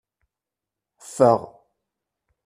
[1.03, 1.39] Ffeɣ!